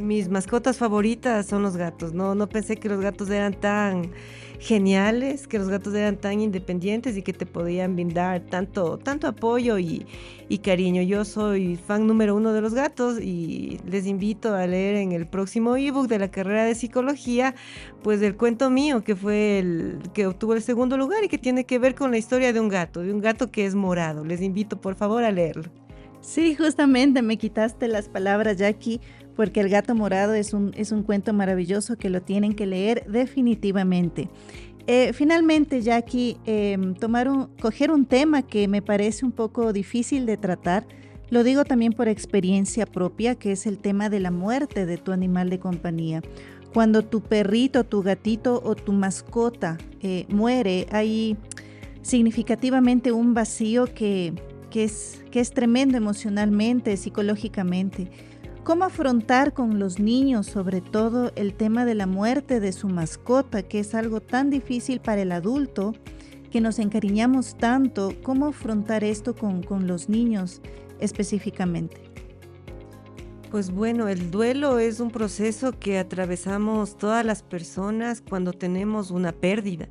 Mis 0.00 0.28
mascotas 0.28 0.76
favoritas 0.78 1.46
son 1.46 1.62
los 1.62 1.76
gatos. 1.76 2.12
No, 2.12 2.34
no 2.34 2.48
pensé 2.48 2.76
que 2.76 2.88
los 2.88 3.00
gatos 3.00 3.30
eran 3.30 3.54
tan 3.54 4.10
geniales, 4.58 5.46
que 5.46 5.58
los 5.58 5.68
gatos 5.68 5.94
eran 5.94 6.16
tan 6.16 6.40
independientes 6.40 7.16
y 7.16 7.22
que 7.22 7.32
te 7.32 7.46
podían 7.46 7.94
brindar 7.94 8.40
tanto, 8.40 8.98
tanto 8.98 9.28
apoyo 9.28 9.78
y, 9.78 10.06
y 10.48 10.58
cariño. 10.58 11.02
Yo 11.02 11.24
soy 11.24 11.76
fan 11.76 12.06
número 12.06 12.34
uno 12.34 12.52
de 12.52 12.60
los 12.60 12.74
gatos 12.74 13.20
y 13.20 13.78
les 13.86 14.06
invito 14.06 14.54
a 14.54 14.66
leer 14.66 14.96
en 14.96 15.12
el 15.12 15.26
próximo 15.26 15.76
ebook 15.76 16.08
de 16.08 16.18
la 16.18 16.30
carrera 16.30 16.64
de 16.64 16.74
psicología, 16.74 17.54
pues 18.02 18.20
el 18.22 18.36
cuento 18.36 18.70
mío 18.70 19.04
que 19.04 19.14
fue 19.14 19.60
el 19.60 19.98
que 20.12 20.26
obtuvo 20.26 20.54
el 20.54 20.62
segundo 20.62 20.96
lugar 20.96 21.22
y 21.22 21.28
que 21.28 21.38
tiene 21.38 21.64
que 21.66 21.78
ver 21.78 21.94
con 21.94 22.10
la 22.10 22.18
historia 22.18 22.52
de 22.52 22.58
un 22.58 22.68
gato, 22.68 23.00
de 23.00 23.12
un 23.12 23.20
gato 23.20 23.50
que 23.52 23.64
es 23.64 23.74
morado. 23.74 24.24
Les 24.24 24.40
invito 24.40 24.80
por 24.80 24.96
favor 24.96 25.22
a 25.22 25.30
leerlo. 25.30 25.83
Sí, 26.24 26.54
justamente 26.54 27.20
me 27.20 27.36
quitaste 27.36 27.86
las 27.86 28.08
palabras, 28.08 28.56
Jackie, 28.56 29.00
porque 29.36 29.60
El 29.60 29.68
gato 29.68 29.94
morado 29.94 30.32
es 30.32 30.54
un, 30.54 30.72
es 30.74 30.90
un 30.90 31.02
cuento 31.02 31.34
maravilloso 31.34 31.96
que 31.96 32.08
lo 32.08 32.22
tienen 32.22 32.54
que 32.54 32.66
leer 32.66 33.04
definitivamente. 33.06 34.30
Eh, 34.86 35.12
finalmente, 35.12 35.82
Jackie, 35.82 36.38
eh, 36.46 36.78
tomar 36.98 37.28
un, 37.28 37.48
coger 37.60 37.90
un 37.90 38.06
tema 38.06 38.42
que 38.42 38.68
me 38.68 38.80
parece 38.80 39.26
un 39.26 39.32
poco 39.32 39.72
difícil 39.74 40.24
de 40.24 40.38
tratar, 40.38 40.86
lo 41.28 41.44
digo 41.44 41.64
también 41.64 41.92
por 41.92 42.08
experiencia 42.08 42.86
propia, 42.86 43.34
que 43.34 43.52
es 43.52 43.66
el 43.66 43.78
tema 43.78 44.08
de 44.08 44.20
la 44.20 44.30
muerte 44.30 44.86
de 44.86 44.96
tu 44.96 45.12
animal 45.12 45.50
de 45.50 45.58
compañía. 45.58 46.22
Cuando 46.72 47.02
tu 47.02 47.20
perrito, 47.20 47.84
tu 47.84 48.02
gatito 48.02 48.62
o 48.64 48.74
tu 48.74 48.92
mascota 48.92 49.76
eh, 50.00 50.24
muere, 50.28 50.86
hay 50.90 51.36
significativamente 52.02 53.12
un 53.12 53.34
vacío 53.34 53.86
que, 53.94 54.34
que, 54.74 54.82
es, 54.82 55.22
que 55.30 55.38
es 55.38 55.52
tremendo 55.52 55.96
emocionalmente, 55.96 56.96
psicológicamente. 56.96 58.10
¿Cómo 58.64 58.82
afrontar 58.82 59.52
con 59.52 59.78
los 59.78 60.00
niños, 60.00 60.46
sobre 60.46 60.80
todo, 60.80 61.30
el 61.36 61.54
tema 61.54 61.84
de 61.84 61.94
la 61.94 62.08
muerte 62.08 62.58
de 62.58 62.72
su 62.72 62.88
mascota, 62.88 63.62
que 63.62 63.78
es 63.78 63.94
algo 63.94 64.20
tan 64.20 64.50
difícil 64.50 64.98
para 64.98 65.22
el 65.22 65.30
adulto, 65.30 65.94
que 66.50 66.60
nos 66.60 66.80
encariñamos 66.80 67.56
tanto? 67.56 68.14
¿Cómo 68.24 68.46
afrontar 68.46 69.04
esto 69.04 69.36
con, 69.36 69.62
con 69.62 69.86
los 69.86 70.08
niños 70.08 70.60
específicamente? 70.98 72.10
Pues 73.52 73.70
bueno, 73.70 74.08
el 74.08 74.32
duelo 74.32 74.80
es 74.80 74.98
un 74.98 75.12
proceso 75.12 75.78
que 75.78 75.98
atravesamos 75.98 76.98
todas 76.98 77.24
las 77.24 77.44
personas 77.44 78.20
cuando 78.28 78.52
tenemos 78.52 79.12
una 79.12 79.30
pérdida, 79.30 79.88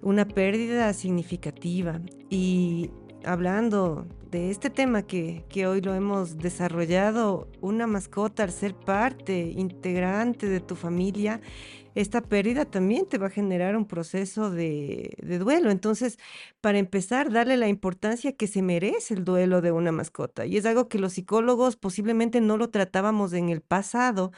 una 0.00 0.28
pérdida 0.28 0.92
significativa. 0.92 2.00
Y 2.30 2.92
hablando 3.24 4.06
de 4.30 4.50
este 4.50 4.70
tema 4.70 5.02
que, 5.02 5.44
que, 5.48 5.66
hoy 5.66 5.80
lo 5.80 5.94
hemos 5.94 6.38
desarrollado, 6.38 7.48
una 7.60 7.86
mascota 7.86 8.44
al 8.44 8.52
ser 8.52 8.74
parte 8.74 9.52
integrante 9.56 10.48
de 10.48 10.60
tu 10.60 10.74
familia, 10.74 11.40
esta 11.94 12.22
pérdida 12.22 12.64
también 12.64 13.06
te 13.06 13.18
va 13.18 13.26
a 13.26 13.30
generar 13.30 13.76
un 13.76 13.86
proceso 13.86 14.50
de, 14.50 15.14
de, 15.22 15.38
duelo. 15.38 15.70
Entonces, 15.70 16.18
para 16.62 16.78
empezar, 16.78 17.30
darle 17.30 17.56
la 17.58 17.68
importancia 17.68 18.32
que 18.32 18.46
se 18.46 18.62
merece 18.62 19.14
el 19.14 19.24
duelo 19.24 19.60
de 19.60 19.72
una 19.72 19.92
mascota. 19.92 20.46
Y 20.46 20.56
es 20.56 20.64
algo 20.64 20.88
que 20.88 20.98
los 20.98 21.12
psicólogos 21.14 21.76
posiblemente 21.76 22.40
no 22.40 22.56
lo 22.56 22.70
tratábamos 22.70 23.34
en 23.34 23.50
el 23.50 23.60
pasado, 23.60 24.32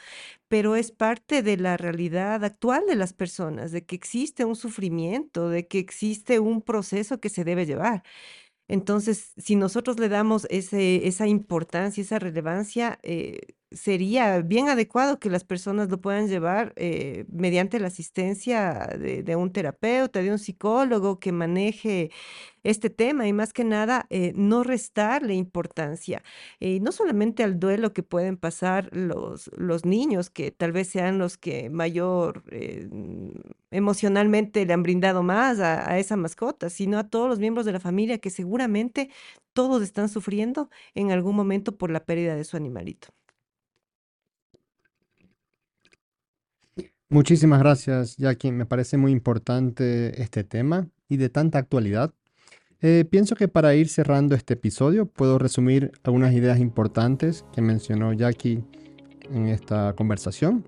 pero 0.49 0.75
es 0.75 0.91
parte 0.91 1.41
de 1.41 1.57
la 1.57 1.77
realidad 1.77 2.43
actual 2.43 2.83
de 2.87 2.95
las 2.95 3.13
personas, 3.13 3.71
de 3.71 3.85
que 3.85 3.95
existe 3.95 4.43
un 4.45 4.55
sufrimiento, 4.55 5.49
de 5.49 5.67
que 5.67 5.79
existe 5.79 6.39
un 6.39 6.61
proceso 6.61 7.19
que 7.19 7.29
se 7.29 7.45
debe 7.45 7.65
llevar. 7.65 8.03
Entonces, 8.67 9.33
si 9.37 9.55
nosotros 9.55 9.99
le 9.99 10.09
damos 10.09 10.47
ese, 10.49 11.07
esa 11.07 11.27
importancia, 11.27 12.01
esa 12.01 12.19
relevancia, 12.19 12.99
eh, 13.03 13.55
sería 13.75 14.41
bien 14.41 14.69
adecuado 14.69 15.19
que 15.19 15.29
las 15.29 15.43
personas 15.43 15.89
lo 15.89 16.01
puedan 16.01 16.27
llevar 16.27 16.73
eh, 16.77 17.25
mediante 17.29 17.79
la 17.79 17.87
asistencia 17.87 18.87
de, 18.97 19.35
un 19.35 19.51
terapeuta, 19.51 20.21
de 20.21 20.31
un 20.31 20.39
psicólogo 20.39 21.19
que 21.19 21.31
maneje 21.31 22.11
este 22.65 22.89
tema 22.89 23.27
y 23.27 23.33
más 23.33 23.53
que 23.53 23.63
nada 23.63 24.07
eh, 24.09 24.33
no 24.35 24.63
restarle 24.63 25.35
importancia, 25.35 26.23
eh, 26.59 26.79
no 26.81 26.91
solamente 26.91 27.43
al 27.43 27.59
duelo 27.59 27.93
que 27.93 28.03
pueden 28.03 28.37
pasar 28.37 28.89
los, 28.95 29.49
niños, 29.85 30.29
que 30.29 30.51
tal 30.51 30.71
vez 30.71 30.89
sean 30.89 31.19
los 31.19 31.37
que 31.37 31.69
mayor 31.69 32.43
eh, 32.51 32.89
emocionalmente 33.71 34.65
le 34.65 34.73
han 34.73 34.83
brindado 34.83 35.23
más 35.23 35.59
a 35.59 35.97
esa 35.99 36.15
mascota, 36.17 36.69
sino 36.69 36.97
a 36.97 37.07
todos 37.09 37.29
los 37.29 37.39
miembros 37.39 37.65
de 37.65 37.73
la 37.73 37.79
familia 37.79 38.17
que 38.17 38.29
seguramente 38.31 39.09
todos 39.53 39.83
están 39.83 40.09
sufriendo 40.09 40.69
en 40.95 41.11
algún 41.11 41.35
momento 41.35 41.77
por 41.77 41.91
la 41.91 42.05
pérdida 42.05 42.35
de 42.35 42.43
su 42.43 42.57
animalito. 42.57 43.09
Muchísimas 47.09 47.59
gracias, 47.59 48.17
Jackie. 48.17 48.51
Me 48.51 48.65
parece 48.65 48.97
muy 48.97 49.11
importante 49.11 50.21
este 50.21 50.43
tema 50.43 50.87
y 51.07 51.17
de 51.17 51.29
tanta 51.29 51.59
actualidad. 51.59 52.11
Eh, 52.81 53.05
pienso 53.09 53.35
que 53.35 53.47
para 53.47 53.75
ir 53.75 53.89
cerrando 53.89 54.35
este 54.35 54.55
episodio 54.55 55.05
puedo 55.05 55.37
resumir 55.37 55.91
algunas 56.03 56.33
ideas 56.33 56.59
importantes 56.59 57.45
que 57.53 57.61
mencionó 57.61 58.11
Jackie 58.13 58.63
en 59.31 59.47
esta 59.47 59.93
conversación. 59.93 60.67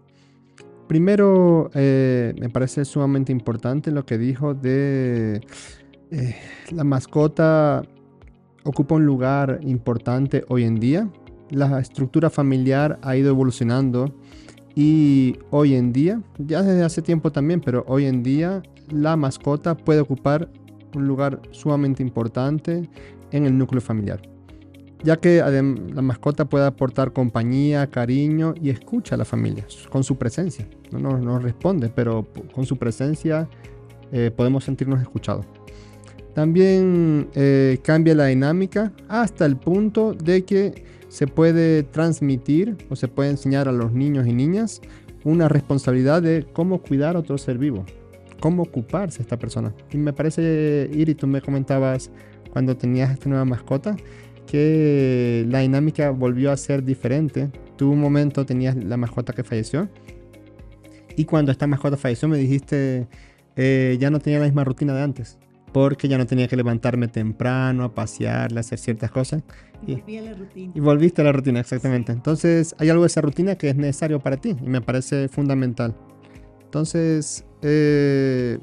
Primero, 0.88 1.70
eh, 1.74 2.34
me 2.40 2.50
parece 2.50 2.86
sumamente 2.86 3.32
importante 3.32 3.92
lo 3.92 4.06
que 4.06 4.18
dijo 4.18 4.54
de 4.54 5.42
eh, 6.12 6.36
la 6.72 6.84
mascota 6.84 7.84
ocupa 8.64 8.96
un 8.96 9.06
lugar 9.06 9.60
importante 9.64 10.46
hoy 10.50 10.64
en 10.64 10.80
día. 10.80 11.10
La 11.50 11.80
estructura 11.80 12.30
familiar 12.30 13.00
ha 13.02 13.18
ido 13.18 13.30
evolucionando 13.30 14.14
y 14.80 15.40
hoy 15.50 15.74
en 15.74 15.92
día, 15.92 16.22
ya 16.38 16.62
desde 16.62 16.84
hace 16.84 17.02
tiempo 17.02 17.32
también, 17.32 17.62
pero 17.62 17.84
hoy 17.88 18.06
en 18.06 18.22
día 18.22 18.62
la 18.92 19.16
mascota 19.16 19.76
puede 19.76 20.02
ocupar 20.02 20.50
un 20.94 21.08
lugar 21.08 21.42
sumamente 21.50 22.04
importante 22.04 22.88
en 23.32 23.48
el 23.48 23.58
núcleo 23.58 23.82
familiar, 23.82 24.22
ya 25.04 25.18
que 25.18 25.38
la 25.40 26.02
mascota 26.04 26.46
puede 26.46 26.68
aportar 26.68 27.12
compañía, 27.12 27.88
cariño 27.88 28.54
y 28.62 28.70
escucha 28.70 29.16
a 29.16 29.18
la 29.18 29.26
familia 29.26 29.66
con 29.90 30.04
su 30.04 30.16
presencia. 30.16 30.68
No 30.92 31.00
nos 31.00 31.22
no 31.22 31.40
responde, 31.40 31.90
pero 31.90 32.28
con 32.54 32.68
su 32.68 32.78
presencia 32.78 33.50
eh, 34.12 34.30
podemos 34.30 34.64
sentirnos 34.64 35.02
escuchados. 35.02 35.48
También 36.36 37.30
eh, 37.34 37.80
cambia 37.82 38.14
la 38.14 38.28
dinámica 38.28 38.92
hasta 39.08 39.48
el 39.48 39.58
punto 39.58 40.14
de 40.14 40.46
que 40.46 40.86
se 41.10 41.28
puede 41.28 41.84
transmitir 41.84 42.78
o 42.90 42.96
se 42.96 43.08
puede 43.08 43.30
enseñar 43.30 43.68
a 43.68 43.72
los 43.72 43.92
niños 43.92 44.28
y 44.28 44.34
niñas 44.34 44.82
una 45.24 45.50
responsabilidad 45.50 46.22
de 46.22 46.46
cómo 46.54 46.82
cuidar 46.82 47.16
a 47.16 47.20
otro 47.20 47.38
ser 47.38 47.58
vivo, 47.58 47.86
cómo 48.40 48.64
ocuparse 48.64 49.22
esta 49.22 49.38
persona. 49.38 49.74
Y 49.92 49.98
me 49.98 50.14
parece, 50.14 50.90
Iri, 50.94 51.16
tú 51.16 51.28
me 51.28 51.42
comentabas 51.42 52.12
cuando 52.52 52.78
tenías 52.78 53.12
esta 53.12 53.30
nueva 53.30 53.46
mascota 53.46 53.96
que 54.46 55.46
la 55.50 55.60
dinámica 55.60 56.12
volvió 56.12 56.52
a 56.52 56.58
ser 56.58 56.84
diferente. 56.84 57.50
Tú 57.76 57.92
un 57.92 58.00
momento 58.00 58.46
tenías 58.46 58.76
la 58.76 58.98
mascota 58.98 59.34
que 59.34 59.44
falleció 59.44 59.90
y 61.16 61.26
cuando 61.26 61.52
esta 61.52 61.68
mascota 61.68 61.98
falleció 61.98 62.28
me 62.28 62.38
dijiste 62.38 63.08
eh, 63.56 63.98
ya 64.00 64.10
no 64.10 64.20
tenía 64.20 64.40
la 64.40 64.46
misma 64.46 64.64
rutina 64.64 64.94
de 64.94 65.02
antes. 65.02 65.38
Porque 65.72 66.08
ya 66.08 66.18
no 66.18 66.26
tenía 66.26 66.48
que 66.48 66.56
levantarme 66.56 67.08
temprano 67.08 67.84
a 67.84 67.94
pasearla, 67.94 68.60
a 68.60 68.62
hacer 68.62 68.80
ciertas 68.80 69.12
cosas. 69.12 69.44
Y, 69.86 69.96
volví 69.96 70.18
a 70.18 70.22
la 70.22 70.34
rutina. 70.34 70.72
Y 70.74 70.80
volviste 70.80 71.22
a 71.22 71.26
la 71.26 71.32
rutina, 71.32 71.60
exactamente. 71.60 72.12
Entonces, 72.12 72.76
hay 72.80 72.90
algo 72.90 73.04
de 73.04 73.08
esa 73.08 73.22
rutina 73.22 73.56
que 73.56 73.70
es 73.70 73.76
necesario 73.76 74.20
para 74.20 74.38
ti 74.38 74.56
y 74.62 74.70
me 74.70 74.82
parece 74.82 75.28
fundamental. 75.28 75.96
Entonces, 76.64 77.46
eh, 77.62 78.60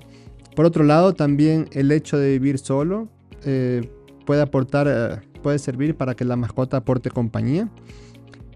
por 0.54 0.64
otro 0.64 0.84
lado, 0.84 1.14
también 1.14 1.68
el 1.72 1.90
hecho 1.90 2.18
de 2.18 2.30
vivir 2.32 2.58
solo 2.58 3.08
eh, 3.44 3.88
puede 4.26 4.42
aportar, 4.42 4.86
eh, 4.88 5.26
puede 5.42 5.58
servir 5.58 5.96
para 5.96 6.14
que 6.14 6.24
la 6.24 6.36
mascota 6.36 6.78
aporte 6.78 7.10
compañía. 7.10 7.68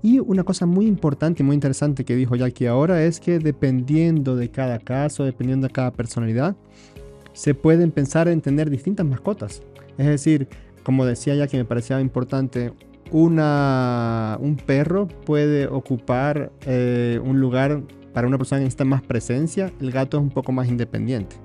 Y 0.00 0.20
una 0.20 0.44
cosa 0.44 0.64
muy 0.64 0.86
importante 0.86 1.42
y 1.42 1.46
muy 1.46 1.54
interesante 1.54 2.04
que 2.04 2.14
dijo 2.14 2.36
Jackie 2.36 2.66
ahora 2.66 3.02
es 3.02 3.18
que 3.18 3.40
dependiendo 3.40 4.36
de 4.36 4.50
cada 4.50 4.78
caso, 4.78 5.24
dependiendo 5.24 5.66
de 5.66 5.72
cada 5.72 5.92
personalidad, 5.92 6.56
se 7.38 7.54
pueden 7.54 7.92
pensar 7.92 8.26
en 8.26 8.40
tener 8.40 8.68
distintas 8.68 9.06
mascotas. 9.06 9.62
Es 9.96 10.06
decir, 10.06 10.48
como 10.82 11.06
decía 11.06 11.36
Jackie, 11.36 11.56
me 11.56 11.64
parecía 11.64 12.00
importante, 12.00 12.72
un 13.12 14.60
perro 14.66 15.06
puede 15.06 15.68
ocupar 15.68 16.50
eh, 16.66 17.20
un 17.22 17.40
lugar 17.40 17.82
para 18.12 18.26
una 18.26 18.38
persona 18.38 18.58
que 18.58 18.64
necesita 18.64 18.84
más 18.84 19.02
presencia, 19.02 19.72
el 19.80 19.92
gato 19.92 20.16
es 20.16 20.24
un 20.24 20.30
poco 20.30 20.50
más 20.50 20.66
independiente. 20.66 21.36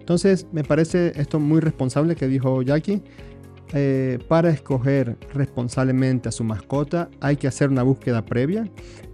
Entonces, 0.00 0.48
me 0.50 0.64
parece 0.64 1.12
esto 1.14 1.38
muy 1.38 1.60
responsable 1.60 2.16
que 2.16 2.26
dijo 2.26 2.62
Jackie. 2.62 3.00
Eh, 3.72 4.18
para 4.26 4.50
escoger 4.50 5.16
responsablemente 5.32 6.28
a 6.28 6.32
su 6.32 6.42
mascota 6.42 7.08
hay 7.20 7.36
que 7.36 7.46
hacer 7.46 7.68
una 7.68 7.84
búsqueda 7.84 8.24
previa 8.24 8.68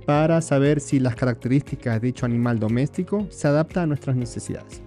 para 0.07 0.41
saber 0.41 0.81
si 0.81 0.99
las 0.99 1.15
características 1.15 2.01
de 2.01 2.07
dicho 2.07 2.25
animal 2.25 2.59
doméstico 2.59 3.27
se 3.29 3.49
adaptan 3.49 3.83
a 3.83 3.87
nuestras 3.89 4.17
necesidades. 4.17 4.86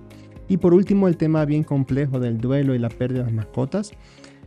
Y 0.49 0.57
por 0.57 0.73
último, 0.73 1.07
el 1.07 1.15
tema 1.15 1.45
bien 1.45 1.63
complejo 1.63 2.19
del 2.19 2.39
duelo 2.39 2.75
y 2.75 2.79
la 2.79 2.89
pérdida 2.89 3.19
de 3.19 3.25
las 3.25 3.33
mascotas. 3.33 3.91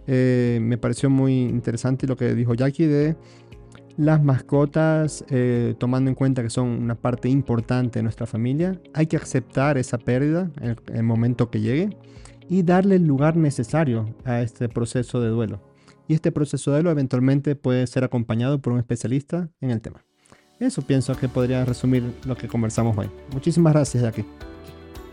Eh, 0.09 0.59
me 0.61 0.77
pareció 0.77 1.09
muy 1.09 1.43
interesante 1.43 2.09
lo 2.09 2.17
que 2.17 2.35
dijo 2.35 2.55
Jackie 2.55 2.87
de 2.87 3.17
las 3.97 4.23
mascotas, 4.23 5.25
eh, 5.29 5.75
tomando 5.79 6.11
en 6.11 6.15
cuenta 6.15 6.43
que 6.43 6.51
son 6.51 6.69
una 6.69 6.97
parte 6.97 7.29
importante 7.29 8.01
de 8.01 8.03
nuestra 8.03 8.27
familia. 8.27 8.81
Hay 8.95 9.07
que 9.07 9.17
aceptar 9.17 9.79
esa 9.79 9.99
pérdida 9.99 10.51
en 10.61 10.77
el 10.93 11.03
momento 11.05 11.51
que 11.51 11.61
llegue 11.61 11.97
y 12.49 12.63
darle 12.63 12.97
el 12.97 13.07
lugar 13.07 13.37
necesario 13.37 14.07
a 14.25 14.43
este 14.43 14.69
proceso 14.69 15.21
de 15.21 15.29
duelo. 15.29 15.61
Y 16.09 16.15
este 16.15 16.33
proceso 16.33 16.71
de 16.71 16.79
duelo 16.79 16.91
eventualmente 16.91 17.55
puede 17.55 17.87
ser 17.87 18.03
acompañado 18.03 18.61
por 18.61 18.73
un 18.73 18.81
especialista 18.81 19.51
en 19.61 19.71
el 19.71 19.81
tema. 19.81 20.05
Eso 20.59 20.83
pienso 20.83 21.17
que 21.17 21.29
podría 21.29 21.65
resumir 21.65 22.05
lo 22.27 22.37
que 22.37 22.49
conversamos 22.49 22.97
hoy. 22.97 23.09
Muchísimas 23.33 23.73
gracias, 23.73 24.03
Jackie. 24.03 24.52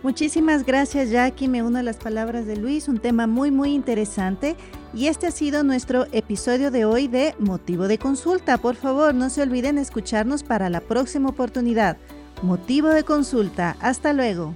Muchísimas 0.01 0.65
gracias, 0.65 1.09
Jackie. 1.09 1.49
Me 1.49 1.61
uno 1.61 1.79
a 1.79 1.83
las 1.83 1.97
palabras 1.97 2.45
de 2.45 2.55
Luis, 2.55 2.87
un 2.87 2.99
tema 2.99 3.27
muy, 3.27 3.51
muy 3.51 3.73
interesante. 3.73 4.55
Y 4.93 5.07
este 5.07 5.27
ha 5.27 5.31
sido 5.31 5.63
nuestro 5.63 6.07
episodio 6.13 6.71
de 6.71 6.85
hoy 6.85 7.09
de 7.09 7.35
Motivo 7.37 7.87
de 7.89 7.97
Consulta. 7.97 8.57
Por 8.57 8.75
favor, 8.75 9.13
no 9.13 9.29
se 9.29 9.41
olviden 9.41 9.77
escucharnos 9.77 10.43
para 10.43 10.69
la 10.69 10.79
próxima 10.79 11.29
oportunidad. 11.29 11.97
Motivo 12.41 12.87
de 12.87 13.03
Consulta. 13.03 13.75
Hasta 13.81 14.13
luego. 14.13 14.55